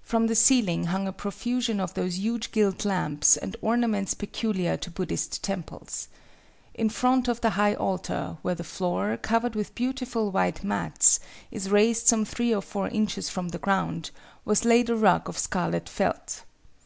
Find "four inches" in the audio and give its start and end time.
12.62-13.28